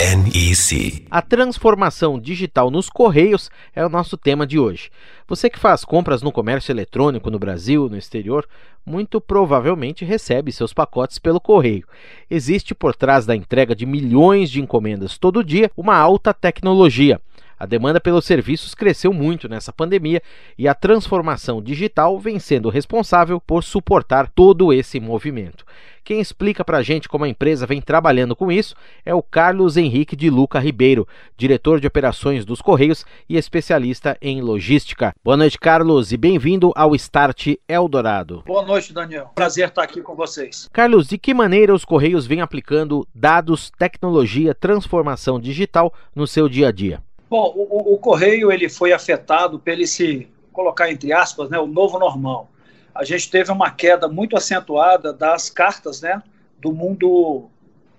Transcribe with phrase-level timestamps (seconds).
[0.00, 1.04] NEC.
[1.10, 4.90] A transformação digital nos Correios é o nosso tema de hoje.
[5.28, 8.48] Você que faz compras no comércio eletrônico no Brasil, no exterior,
[8.84, 11.86] muito provavelmente recebe seus pacotes pelo correio.
[12.30, 17.20] Existe por trás da entrega de milhões de encomendas todo dia uma alta tecnologia.
[17.60, 20.22] A demanda pelos serviços cresceu muito nessa pandemia
[20.56, 25.66] e a transformação digital vem sendo responsável por suportar todo esse movimento.
[26.02, 29.76] Quem explica para a gente como a empresa vem trabalhando com isso é o Carlos
[29.76, 31.06] Henrique de Luca Ribeiro,
[31.36, 35.14] diretor de operações dos Correios e especialista em logística.
[35.22, 38.42] Boa noite, Carlos, e bem-vindo ao Start Eldorado.
[38.46, 39.32] Boa noite, Daniel.
[39.34, 40.66] Prazer estar aqui com vocês.
[40.72, 46.68] Carlos, de que maneira os Correios vêm aplicando dados, tecnologia, transformação digital no seu dia
[46.68, 47.02] a dia?
[47.30, 51.96] Bom, o, o, Correio ele foi afetado pelo esse, colocar entre aspas, né, o novo
[51.96, 52.50] normal.
[52.92, 56.20] A gente teve uma queda muito acentuada das cartas né,
[56.58, 57.48] do mundo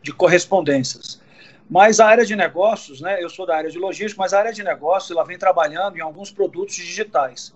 [0.04, 1.22] de correspondências.
[1.70, 4.52] Mas a área de negócios, né, eu sou da área de logística, mas a área
[4.52, 7.54] de negócios ela vem trabalhando em alguns produtos digitais.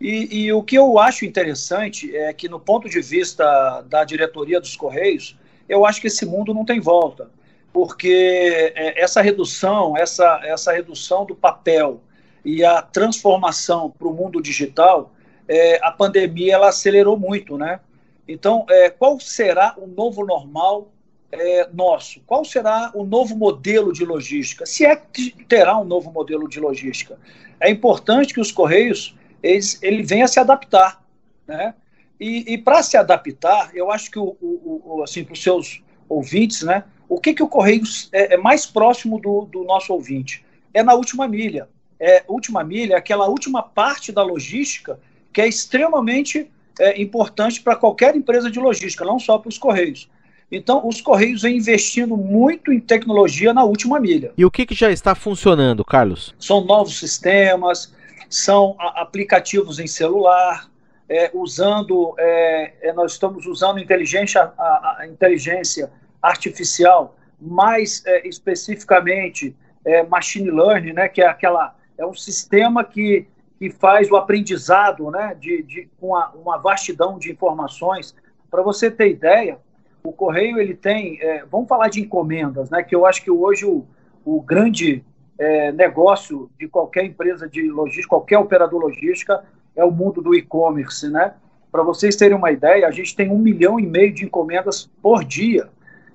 [0.00, 4.60] E, e, o que eu acho interessante é que, no ponto de vista da diretoria
[4.60, 5.36] dos Correios,
[5.68, 7.28] eu acho que esse mundo não tem volta
[7.76, 12.00] porque é, essa redução, essa, essa redução do papel
[12.42, 15.12] e a transformação para o mundo digital,
[15.46, 17.80] é, a pandemia ela acelerou muito, né?
[18.26, 20.90] Então, é, qual será o novo normal
[21.30, 22.22] é, nosso?
[22.26, 24.64] Qual será o novo modelo de logística?
[24.64, 27.18] Se é que terá um novo modelo de logística,
[27.60, 31.04] é importante que os correios eles, ele venha se adaptar,
[31.46, 31.74] né?
[32.18, 35.82] E, e para se adaptar, eu acho que o, o, o assim para os seus
[36.08, 36.82] ouvintes, né?
[37.08, 40.44] O que, que o Correios é, é mais próximo do, do, nosso ouvinte?
[40.74, 41.68] É na última milha.
[41.98, 44.98] É, última milha é aquela última parte da logística
[45.32, 50.08] que é extremamente é, importante para qualquer empresa de logística, não só para os Correios.
[50.50, 54.32] Então, os Correios vêm investindo muito em tecnologia na última milha.
[54.36, 56.34] E o que, que já está funcionando, Carlos?
[56.38, 57.92] São novos sistemas,
[58.28, 60.70] são aplicativos em celular,
[61.08, 65.90] é, usando, é, é, nós estamos usando inteligência, a, a inteligência
[66.26, 69.54] artificial, mais é, especificamente
[69.84, 73.26] é, machine learning, né, que é aquela é um sistema que,
[73.58, 78.14] que faz o aprendizado, né, de, de com uma, uma vastidão de informações.
[78.50, 79.58] Para você ter ideia,
[80.02, 83.64] o correio ele tem, é, vamos falar de encomendas, né, que eu acho que hoje
[83.64, 83.86] o,
[84.24, 85.04] o grande
[85.38, 89.44] é, negócio de qualquer empresa de logística, qualquer operador logística,
[89.74, 91.34] é o mundo do e-commerce, né?
[91.70, 95.22] Para vocês terem uma ideia, a gente tem um milhão e meio de encomendas por
[95.22, 95.68] dia.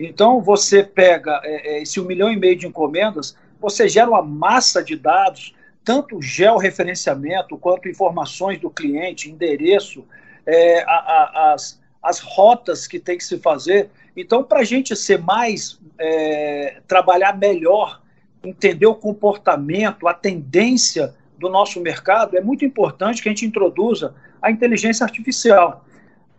[0.05, 4.21] Então, você pega é, é, esse um milhão e meio de encomendas, você gera uma
[4.21, 10.05] massa de dados, tanto georreferenciamento quanto informações do cliente, endereço,
[10.45, 13.89] é, a, a, as, as rotas que tem que se fazer.
[14.17, 18.01] Então, para a gente ser mais, é, trabalhar melhor,
[18.43, 24.15] entender o comportamento, a tendência do nosso mercado, é muito importante que a gente introduza
[24.41, 25.85] a inteligência artificial.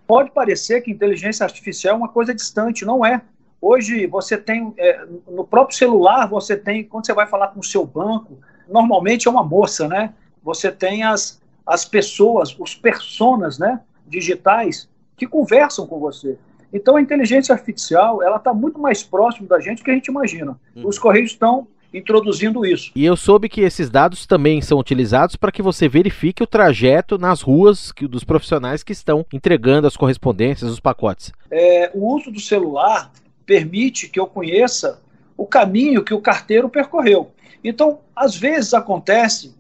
[0.06, 3.22] Pode parecer que inteligência artificial é uma coisa distante, não é.
[3.62, 7.64] Hoje você tem, é, no próprio celular, você tem, quando você vai falar com o
[7.64, 10.12] seu banco, normalmente é uma moça, né?
[10.42, 16.36] Você tem as, as pessoas, os personas, né, digitais, que conversam com você.
[16.72, 20.08] Então a inteligência artificial, ela está muito mais próximo da gente do que a gente
[20.08, 20.58] imagina.
[20.74, 20.88] Uhum.
[20.88, 22.90] Os Correios estão introduzindo isso.
[22.96, 27.16] E eu soube que esses dados também são utilizados para que você verifique o trajeto
[27.18, 31.30] nas ruas que, dos profissionais que estão entregando as correspondências, os pacotes.
[31.50, 33.12] É, o uso do celular
[33.52, 35.02] permite que eu conheça
[35.36, 37.32] o caminho que o carteiro percorreu.
[37.62, 39.54] Então, às vezes acontece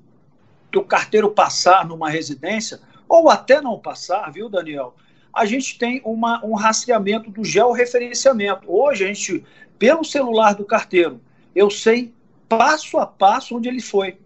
[0.70, 4.94] que o carteiro passar numa residência, ou até não passar, viu, Daniel?
[5.30, 8.64] A gente tem uma, um rastreamento do georreferenciamento.
[8.66, 9.44] Hoje, a gente,
[9.78, 11.20] pelo celular do carteiro,
[11.54, 12.14] eu sei
[12.48, 14.16] passo a passo onde ele foi.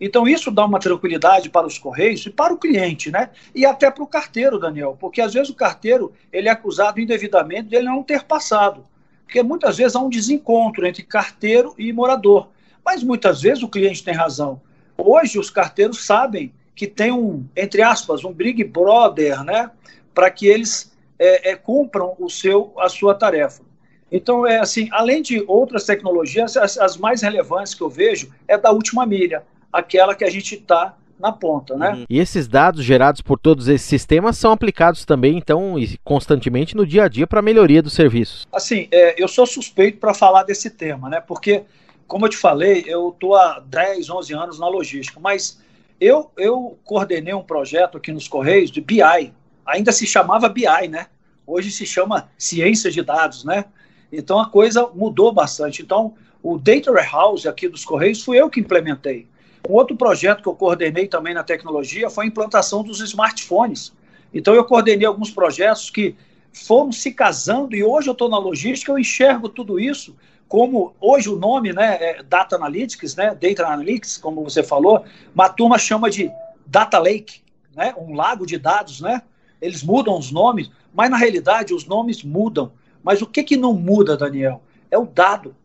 [0.00, 3.30] Então, isso dá uma tranquilidade para os Correios e para o cliente, né?
[3.54, 7.68] E até para o carteiro, Daniel, porque às vezes o carteiro ele é acusado indevidamente
[7.68, 8.84] de ele não ter passado
[9.32, 12.50] porque muitas vezes há um desencontro entre carteiro e morador.
[12.84, 14.60] Mas muitas vezes o cliente tem razão.
[14.98, 19.70] Hoje os carteiros sabem que tem um, entre aspas, um Big Brother, né,
[20.12, 23.62] para que eles é, é, cumpram o seu, a sua tarefa.
[24.10, 28.58] Então, é assim, além de outras tecnologias, as, as mais relevantes que eu vejo é
[28.58, 29.42] da última milha,
[29.72, 31.92] aquela que a gente está na ponta, né?
[31.92, 32.04] Uhum.
[32.10, 37.04] E esses dados gerados por todos esses sistemas são aplicados também, então, constantemente no dia
[37.04, 38.44] a dia para a melhoria dos serviços.
[38.52, 41.20] Assim, é, eu sou suspeito para falar desse tema, né?
[41.20, 41.62] Porque,
[42.08, 45.62] como eu te falei, eu estou há 10, 11 anos na logística, mas
[46.00, 49.32] eu, eu coordenei um projeto aqui nos Correios de BI,
[49.64, 51.06] ainda se chamava BI, né?
[51.46, 53.66] Hoje se chama ciência de dados, né?
[54.12, 55.82] Então a coisa mudou bastante.
[55.82, 59.28] Então, o Data Warehouse aqui dos Correios fui eu que implementei.
[59.68, 63.92] Outro projeto que eu coordenei também na tecnologia foi a implantação dos smartphones.
[64.34, 66.16] Então, eu coordenei alguns projetos que
[66.52, 70.14] foram se casando e hoje eu estou na logística, eu enxergo tudo isso
[70.52, 75.02] como hoje o nome, né, é Data Analytics, né, Data Analytics, como você falou,
[75.34, 76.30] uma turma chama de
[76.66, 77.40] Data Lake,
[77.74, 79.22] né, um lago de dados, né?
[79.62, 82.70] Eles mudam os nomes, mas na realidade os nomes mudam.
[83.02, 84.62] Mas o que que não muda, Daniel?
[84.90, 85.56] É o dado.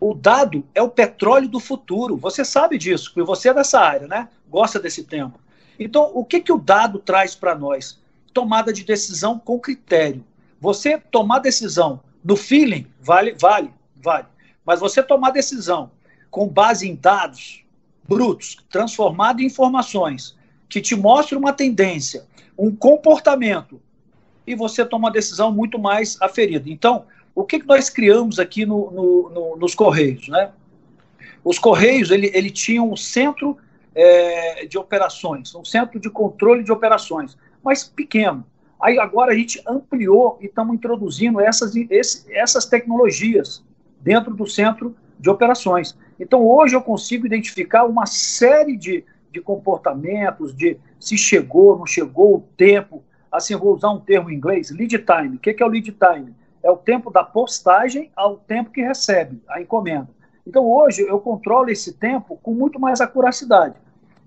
[0.00, 2.16] O dado é o petróleo do futuro.
[2.16, 4.28] Você sabe disso, porque você é dessa área, né?
[4.48, 5.34] Gosta desse tema.
[5.78, 8.00] Então, o que, que o dado traz para nós?
[8.32, 10.24] Tomada de decisão com critério.
[10.58, 14.26] Você tomar decisão no feeling, vale, vale, vale.
[14.64, 15.90] Mas você tomar decisão
[16.30, 17.62] com base em dados
[18.10, 20.36] brutos, transformado em informações,
[20.68, 22.26] que te mostram uma tendência,
[22.58, 23.80] um comportamento,
[24.46, 26.68] e você toma uma decisão muito mais aferida.
[26.68, 27.04] Então,
[27.40, 30.28] o que, que nós criamos aqui no, no, no, nos Correios?
[30.28, 30.50] Né?
[31.42, 33.56] Os Correios ele, ele tinha um centro
[33.94, 38.44] é, de operações, um centro de controle de operações, mas pequeno.
[38.80, 43.64] Aí agora a gente ampliou e estamos introduzindo essas, esse, essas tecnologias
[44.00, 45.96] dentro do centro de operações.
[46.18, 52.36] Então hoje eu consigo identificar uma série de, de comportamentos, de se chegou, não chegou,
[52.36, 53.02] o tempo.
[53.32, 55.36] Assim, vou usar um termo em inglês, lead time.
[55.36, 56.34] O que é o lead time?
[56.62, 60.08] É o tempo da postagem ao tempo que recebe a encomenda.
[60.46, 63.76] Então, hoje, eu controlo esse tempo com muito mais acuracidade.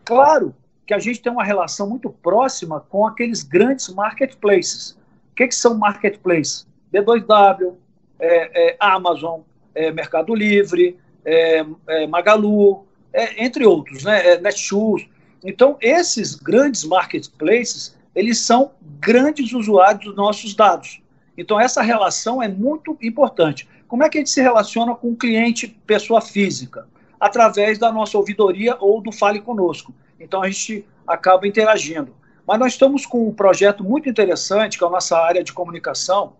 [0.05, 4.91] Claro que a gente tem uma relação muito próxima com aqueles grandes marketplaces.
[5.31, 6.67] O que, que são marketplaces?
[6.93, 7.73] B2W,
[8.19, 9.41] é, é, Amazon,
[9.73, 14.37] é, Mercado Livre, é, é, Magalu, é, entre outros, né?
[14.37, 15.07] Netshoes.
[15.43, 21.01] Então, esses grandes marketplaces, eles são grandes usuários dos nossos dados.
[21.37, 23.67] Então, essa relação é muito importante.
[23.87, 26.87] Como é que a gente se relaciona com o cliente, pessoa física?
[27.19, 29.93] Através da nossa ouvidoria ou do Fale Conosco.
[30.19, 32.13] Então, a gente acaba interagindo.
[32.45, 36.33] Mas nós estamos com um projeto muito interessante, que é a nossa área de comunicação,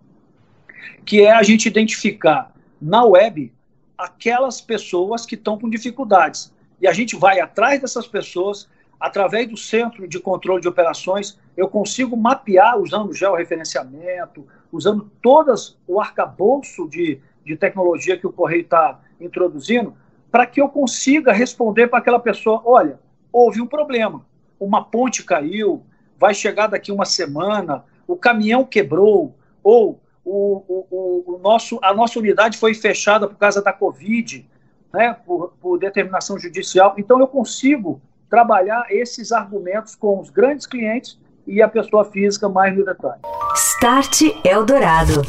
[1.06, 3.54] que é a gente identificar na web
[3.98, 6.54] aquelas pessoas que estão com dificuldades.
[6.82, 8.68] E a gente vai atrás dessas pessoas,
[9.04, 16.00] através do centro de controle de operações, eu consigo mapear usando georreferenciamento, usando todas o
[16.00, 19.94] arcabouço de, de tecnologia que o Correio está introduzindo,
[20.32, 22.98] para que eu consiga responder para aquela pessoa: olha,
[23.30, 24.26] houve um problema,
[24.58, 25.84] uma ponte caiu,
[26.18, 32.20] vai chegar daqui uma semana, o caminhão quebrou, ou o, o, o, nosso, a nossa
[32.20, 34.48] unidade foi fechada por causa da Covid,
[34.94, 36.96] né, por, por determinação judicial.
[36.98, 38.02] Então, eu consigo
[38.34, 43.22] trabalhar esses argumentos com os grandes clientes e a pessoa física mais no detalhe.
[43.54, 45.22] Start Eldorado.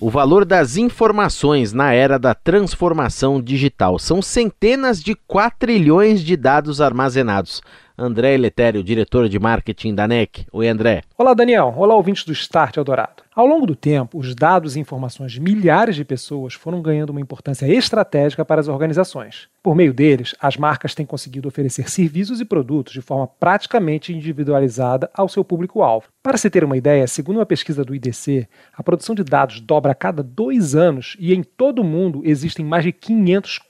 [0.00, 6.80] O valor das informações na era da transformação digital são centenas de quatrilhões de dados
[6.80, 7.62] armazenados.
[8.02, 10.44] André Letério, diretor de marketing da NEC.
[10.50, 11.02] Oi, André.
[11.16, 11.72] Olá, Daniel.
[11.76, 13.22] Olá, ouvintes do Start Eldorado.
[13.32, 17.20] Ao longo do tempo, os dados e informações de milhares de pessoas foram ganhando uma
[17.20, 19.48] importância estratégica para as organizações.
[19.62, 25.08] Por meio deles, as marcas têm conseguido oferecer serviços e produtos de forma praticamente individualizada
[25.14, 26.08] ao seu público-alvo.
[26.22, 29.92] Para se ter uma ideia, segundo uma pesquisa do IDC, a produção de dados dobra
[29.92, 33.60] a cada dois anos e em todo o mundo existem mais de 500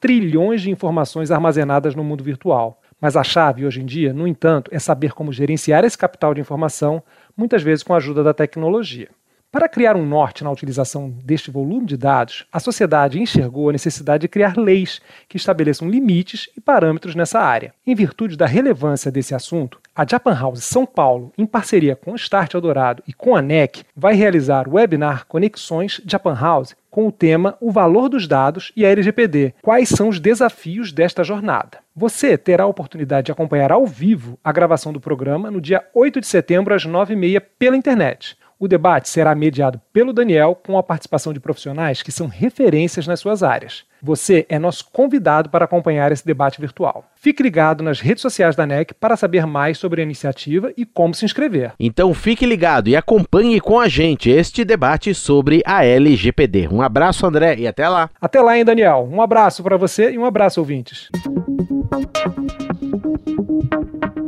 [0.00, 2.77] trilhões de informações armazenadas no mundo virtual.
[3.00, 6.40] Mas a chave hoje em dia, no entanto, é saber como gerenciar esse capital de
[6.40, 7.02] informação,
[7.36, 9.08] muitas vezes com a ajuda da tecnologia.
[9.50, 14.20] Para criar um norte na utilização deste volume de dados, a sociedade enxergou a necessidade
[14.20, 17.72] de criar leis que estabeleçam limites e parâmetros nessa área.
[17.86, 22.14] Em virtude da relevância desse assunto, a Japan House São Paulo, em parceria com o
[22.14, 27.10] Start Eldorado e com a NEC, vai realizar o webinar Conexões Japan House com o
[27.10, 29.54] tema O Valor dos Dados e a LGPD.
[29.60, 31.78] Quais são os desafios desta jornada?
[31.96, 36.20] Você terá a oportunidade de acompanhar ao vivo a gravação do programa no dia 8
[36.20, 38.36] de setembro, às 9h30, pela internet.
[38.56, 43.18] O debate será mediado pelo Daniel com a participação de profissionais que são referências nas
[43.18, 43.84] suas áreas.
[44.02, 47.04] Você é nosso convidado para acompanhar esse debate virtual.
[47.16, 51.14] Fique ligado nas redes sociais da NEC para saber mais sobre a iniciativa e como
[51.14, 51.72] se inscrever.
[51.80, 56.68] Então fique ligado e acompanhe com a gente este debate sobre a LGPD.
[56.68, 58.08] Um abraço, André, e até lá.
[58.20, 59.08] Até lá, hein, Daniel.
[59.10, 61.08] Um abraço para você e um abraço, ouvintes.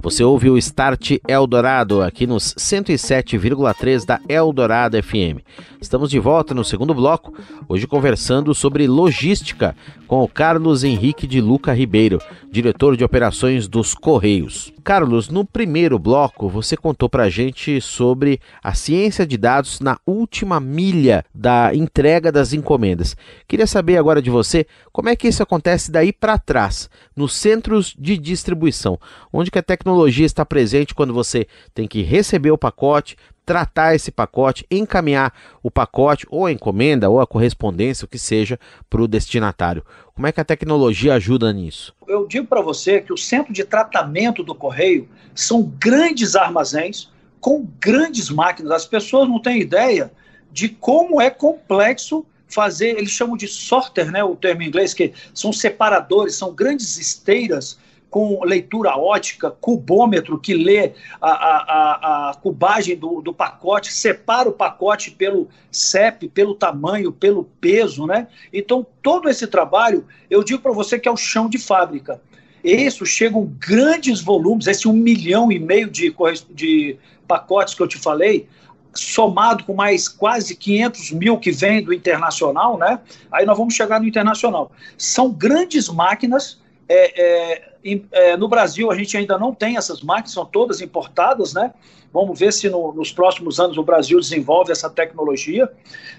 [0.03, 5.45] Você ouve o Start Eldorado aqui nos 107,3 da Eldorado FM.
[5.81, 7.33] Estamos de volta no segundo bloco,
[7.67, 9.75] hoje conversando sobre logística
[10.07, 12.21] com o Carlos Henrique de Luca Ribeiro,
[12.51, 14.75] diretor de operações dos Correios.
[14.85, 20.61] Carlos, no primeiro bloco você contou pra gente sobre a ciência de dados na última
[20.61, 23.17] milha da entrega das encomendas.
[23.49, 27.97] Queria saber agora de você como é que isso acontece daí para trás, nos centros
[27.99, 28.99] de distribuição,
[29.33, 33.17] onde que a tecnologia está presente quando você tem que receber o pacote,
[33.51, 38.57] tratar esse pacote, encaminhar o pacote, ou a encomenda, ou a correspondência, o que seja,
[38.89, 39.85] para o destinatário.
[40.15, 41.93] Como é que a tecnologia ajuda nisso?
[42.07, 47.67] Eu digo para você que o centro de tratamento do correio são grandes armazéns com
[47.81, 48.71] grandes máquinas.
[48.71, 50.13] As pessoas não têm ideia
[50.53, 55.13] de como é complexo fazer, eles chamam de sorter, né, o termo em inglês, que
[55.35, 57.77] são separadores, são grandes esteiras
[58.11, 64.53] com leitura ótica, cubômetro, que lê a, a, a cubagem do, do, pacote, separa o
[64.53, 68.27] pacote pelo CEP, pelo tamanho, pelo peso, né?
[68.53, 72.21] Então, todo esse trabalho, eu digo para você que é o chão de fábrica.
[72.65, 76.15] Isso chegam grandes volumes, esse um milhão e meio de,
[76.51, 76.97] de
[77.29, 78.49] pacotes que eu te falei,
[78.93, 82.99] somado com mais quase 500 mil que vem do internacional, né?
[83.31, 84.73] Aí nós vamos chegar no internacional.
[84.99, 87.70] São grandes máquinas é, é,
[88.13, 91.73] é, no Brasil a gente ainda não tem essas máquinas, são todas importadas, né?
[92.13, 95.71] Vamos ver se no, nos próximos anos o Brasil desenvolve essa tecnologia.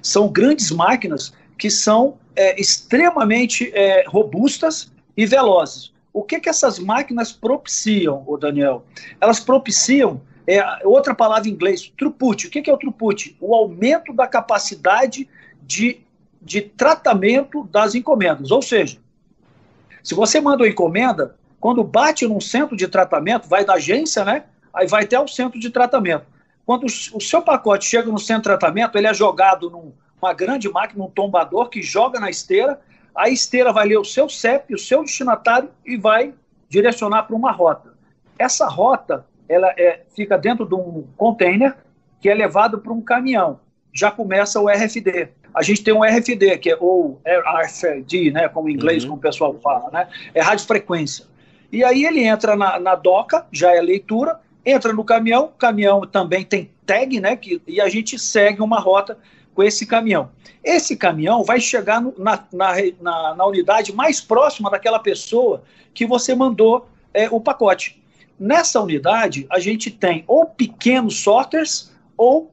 [0.01, 5.91] São grandes máquinas que são é, extremamente é, robustas e velozes.
[6.13, 8.83] O que, que essas máquinas propiciam, o Daniel?
[9.19, 12.47] Elas propiciam é, outra palavra em inglês, throughput.
[12.47, 13.37] O que, que é o throughput?
[13.39, 15.29] O aumento da capacidade
[15.61, 16.01] de,
[16.41, 18.51] de tratamento das encomendas.
[18.51, 18.97] Ou seja,
[20.03, 24.45] se você manda uma encomenda, quando bate num centro de tratamento, vai da agência, né?
[24.73, 26.25] Aí vai até o centro de tratamento.
[26.65, 31.03] Quando o seu pacote chega no centro de tratamento, ele é jogado numa grande máquina,
[31.03, 32.81] num tombador, que joga na esteira.
[33.15, 36.33] A esteira vai ler o seu CEP, o seu destinatário, e vai
[36.67, 37.93] direcionar para uma rota.
[38.39, 41.75] Essa rota ela é, fica dentro de um container
[42.19, 43.59] que é levado para um caminhão.
[43.93, 48.69] Já começa o RFD a gente tem um RFD, que é ou RFD, né, como
[48.69, 49.11] em inglês, uhum.
[49.11, 51.25] como o pessoal fala, né, é radiofrequência.
[51.71, 56.01] E aí ele entra na, na doca, já é leitura, entra no caminhão, o caminhão
[56.01, 59.17] também tem tag, né, que, e a gente segue uma rota
[59.53, 60.29] com esse caminhão.
[60.63, 65.63] Esse caminhão vai chegar no, na, na, na, na, unidade mais próxima daquela pessoa
[65.93, 68.01] que você mandou é, o pacote.
[68.39, 72.51] Nessa unidade, a gente tem ou pequenos sorters ou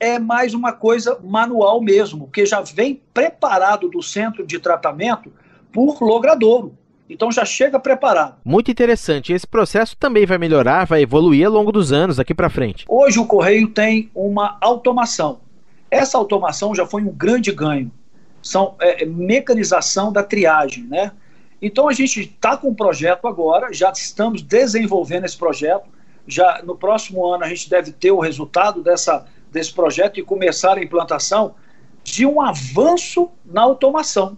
[0.00, 5.32] é mais uma coisa manual mesmo, que já vem preparado do centro de tratamento
[5.72, 6.77] por logradouro.
[7.08, 8.36] Então já chega preparado.
[8.44, 9.32] Muito interessante.
[9.32, 12.84] Esse processo também vai melhorar, vai evoluir ao longo dos anos daqui para frente.
[12.88, 15.40] Hoje o correio tem uma automação.
[15.90, 17.90] Essa automação já foi um grande ganho.
[18.42, 21.12] São é, é mecanização da triagem, né?
[21.60, 25.88] Então a gente está com um projeto agora, já estamos desenvolvendo esse projeto.
[26.26, 30.76] Já no próximo ano a gente deve ter o resultado dessa desse projeto e começar
[30.76, 31.54] a implantação
[32.04, 34.36] de um avanço na automação.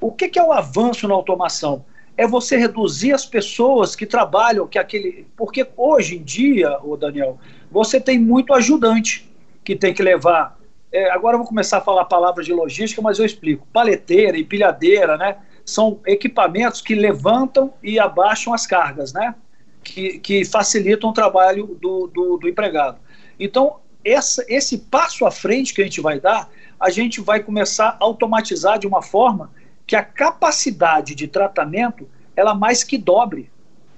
[0.00, 1.84] O que, que é o avanço na automação?
[2.22, 5.26] É você reduzir as pessoas que trabalham, que aquele.
[5.36, 7.36] Porque hoje em dia, o Daniel,
[7.68, 9.28] você tem muito ajudante
[9.64, 10.56] que tem que levar.
[10.92, 13.66] É, agora eu vou começar a falar palavras de logística, mas eu explico.
[13.72, 15.38] Paleteira, empilhadeira, né?
[15.64, 19.34] São equipamentos que levantam e abaixam as cargas, né?
[19.82, 22.98] Que, que facilitam o trabalho do, do, do empregado.
[23.36, 26.48] Então, essa, esse passo à frente que a gente vai dar,
[26.78, 29.50] a gente vai começar a automatizar de uma forma
[29.92, 33.50] que a capacidade de tratamento ela mais que dobre.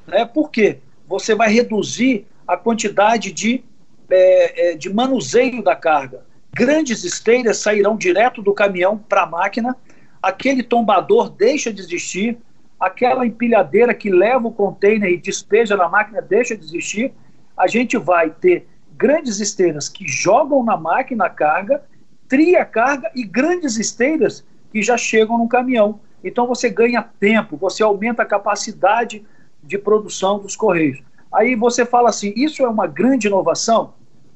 [0.09, 0.25] Né?
[0.25, 0.79] Por quê?
[1.07, 3.63] Você vai reduzir a quantidade de,
[4.11, 6.27] é, é, de manuseio da carga.
[6.53, 9.77] Grandes esteiras sairão direto do caminhão para a máquina,
[10.21, 12.39] aquele tombador deixa de existir,
[12.81, 17.13] aquela empilhadeira que leva o container e despeja na máquina deixa de existir.
[17.57, 21.85] A gente vai ter grandes esteiras que jogam na máquina a carga,
[22.29, 26.01] tria a carga e grandes esteiras que já chegam no caminhão.
[26.25, 29.25] Então você ganha tempo, você aumenta a capacidade
[29.63, 31.01] de produção dos correios.
[31.33, 33.95] Aí você fala assim: isso é uma grande inovação?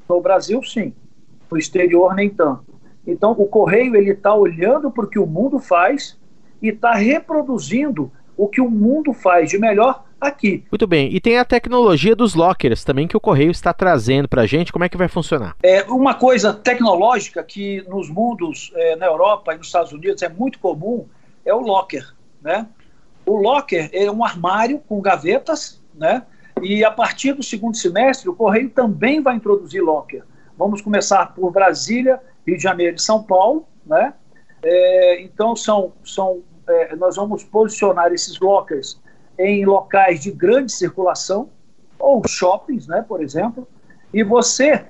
[0.09, 0.95] No Brasil, sim.
[1.51, 2.63] No exterior, nem tanto.
[3.05, 6.17] Então o correio ele está olhando para o que o mundo faz
[6.63, 10.65] e está reproduzindo o que o mundo faz de melhor aqui.
[10.71, 11.15] Muito bem.
[11.15, 14.73] E tem a tecnologia dos lockers também que o Correio está trazendo para a gente.
[14.73, 15.57] Como é que vai funcionar?
[15.63, 20.29] É uma coisa tecnológica que nos mundos, é, na Europa e nos Estados Unidos, é
[20.29, 21.07] muito comum,
[21.45, 22.15] é o locker.
[22.43, 22.67] Né?
[23.25, 26.23] O locker é um armário com gavetas, né?
[26.63, 30.25] E a partir do segundo semestre, o Correio também vai introduzir locker.
[30.57, 34.13] Vamos começar por Brasília, Rio de Janeiro e São Paulo, né?
[34.63, 39.01] É, então são, são é, nós vamos posicionar esses lockers
[39.39, 41.49] em locais de grande circulação
[41.99, 43.67] ou shoppings, né, por exemplo,
[44.13, 44.85] e você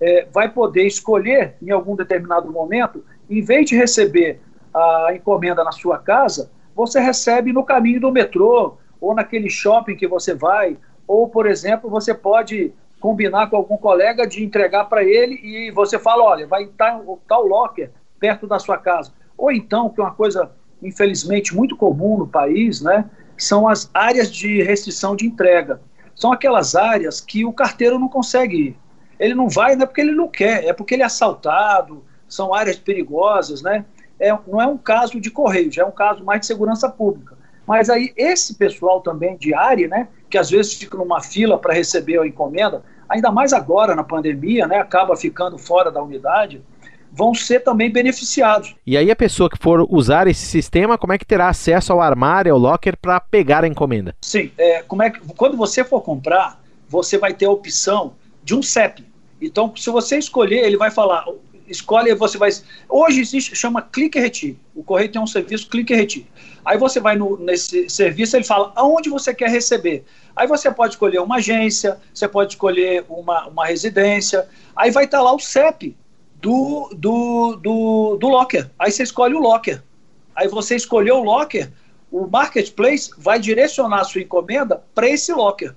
[0.00, 4.40] é, vai poder escolher em algum determinado momento, em vez de receber
[4.72, 10.06] a encomenda na sua casa, você recebe no caminho do metrô ou naquele shopping que
[10.06, 10.76] você vai,
[11.06, 15.98] ou por exemplo, você pode combinar com algum colega de entregar para ele e você
[15.98, 19.12] fala, olha, vai estar tal locker perto da sua casa.
[19.36, 20.50] Ou então, que é uma coisa
[20.82, 23.08] infelizmente muito comum no país, né,
[23.38, 25.80] são as áreas de restrição de entrega.
[26.14, 28.76] São aquelas áreas que o carteiro não consegue ir.
[29.18, 32.52] Ele não vai não é porque ele não quer, é porque ele é assaltado, são
[32.52, 33.84] áreas perigosas, né?
[34.18, 37.36] É, não é um caso de correio, já é um caso mais de segurança pública.
[37.66, 41.74] Mas aí esse pessoal também de área, né, que às vezes fica numa fila para
[41.74, 46.62] receber a encomenda, ainda mais agora na pandemia, né, acaba ficando fora da unidade,
[47.12, 48.74] vão ser também beneficiados.
[48.86, 52.00] E aí a pessoa que for usar esse sistema, como é que terá acesso ao
[52.00, 54.14] armário, ao locker para pegar a encomenda?
[54.20, 58.54] Sim, é, como é que, quando você for comprar, você vai ter a opção de
[58.54, 59.04] um CEP.
[59.40, 61.24] Então, se você escolher, ele vai falar,
[61.68, 62.50] escolhe, você vai.
[62.88, 64.58] Hoje existe, chama clique e retire.
[64.74, 66.26] O correio tem um serviço clique e retire.
[66.64, 70.04] Aí você vai no, nesse serviço, ele fala aonde você quer receber.
[70.34, 74.48] Aí você pode escolher uma agência, você pode escolher uma, uma residência.
[74.74, 75.96] Aí vai estar lá o CEP
[76.40, 78.70] do, do, do, do locker.
[78.78, 79.82] Aí você escolhe o locker.
[80.34, 81.68] Aí você escolheu o locker,
[82.12, 85.74] o marketplace vai direcionar a sua encomenda para esse locker.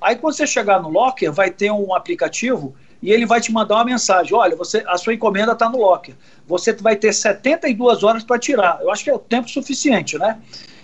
[0.00, 3.76] Aí quando você chegar no locker, vai ter um aplicativo e ele vai te mandar
[3.76, 6.14] uma mensagem: olha, você, a sua encomenda está no locker.
[6.46, 8.78] Você vai ter 72 horas para tirar.
[8.80, 10.40] Eu acho que é o tempo suficiente, né?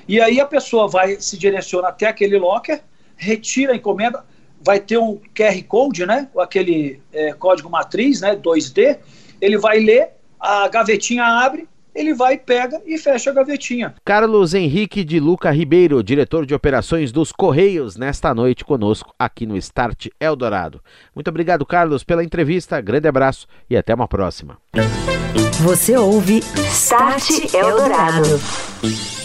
[0.06, 2.80] E aí a pessoa vai se direciona até aquele locker,
[3.16, 4.24] retira a encomenda,
[4.62, 6.28] vai ter um QR Code, né?
[6.38, 8.36] Aquele é, código matriz, né?
[8.36, 8.98] 2D.
[9.40, 10.10] Ele vai ler,
[10.40, 13.94] a gavetinha abre, ele vai, pega e fecha a gavetinha.
[14.04, 19.56] Carlos Henrique de Luca Ribeiro, diretor de operações dos Correios, nesta noite conosco aqui no
[19.56, 20.80] Start Eldorado.
[21.14, 22.80] Muito obrigado, Carlos, pela entrevista.
[22.80, 24.58] Grande abraço e até uma próxima.
[25.62, 26.40] Você ouve
[26.70, 29.15] Start Eldorado.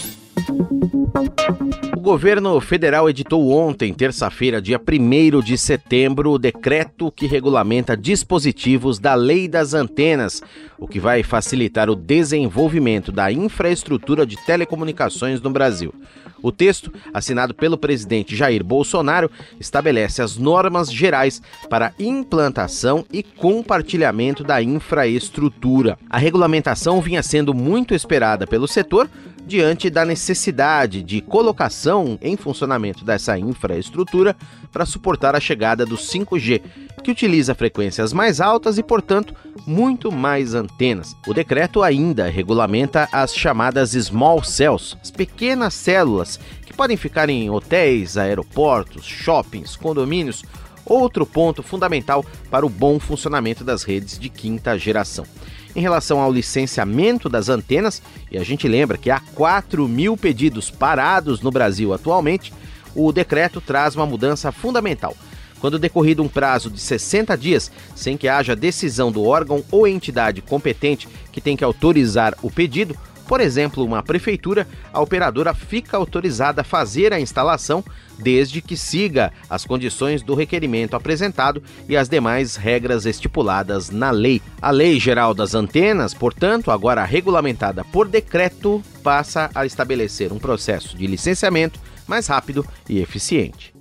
[1.96, 8.98] O governo federal editou ontem, terça-feira, dia 1 de setembro, o decreto que regulamenta dispositivos
[8.98, 10.42] da Lei das Antenas,
[10.78, 15.94] o que vai facilitar o desenvolvimento da infraestrutura de telecomunicações no Brasil.
[16.42, 21.40] O texto, assinado pelo presidente Jair Bolsonaro, estabelece as normas gerais
[21.70, 25.96] para implantação e compartilhamento da infraestrutura.
[26.10, 29.08] A regulamentação vinha sendo muito esperada pelo setor
[29.52, 34.34] diante da necessidade de colocação em funcionamento dessa infraestrutura
[34.72, 36.62] para suportar a chegada do 5G,
[37.04, 39.34] que utiliza frequências mais altas e, portanto,
[39.66, 41.14] muito mais antenas.
[41.26, 47.50] O decreto ainda regulamenta as chamadas small cells, as pequenas células que podem ficar em
[47.50, 50.42] hotéis, aeroportos, shoppings, condomínios.
[50.86, 55.26] Outro ponto fundamental para o bom funcionamento das redes de quinta geração.
[55.74, 60.70] Em relação ao licenciamento das antenas, e a gente lembra que há 4 mil pedidos
[60.70, 62.52] parados no Brasil atualmente,
[62.94, 65.16] o decreto traz uma mudança fundamental.
[65.60, 70.42] Quando decorrido um prazo de 60 dias, sem que haja decisão do órgão ou entidade
[70.42, 72.96] competente que tem que autorizar o pedido,
[73.32, 77.82] por exemplo, uma prefeitura, a operadora fica autorizada a fazer a instalação
[78.18, 84.42] desde que siga as condições do requerimento apresentado e as demais regras estipuladas na lei.
[84.60, 90.94] A Lei Geral das Antenas, portanto, agora regulamentada por decreto, passa a estabelecer um processo
[90.94, 93.71] de licenciamento mais rápido e eficiente.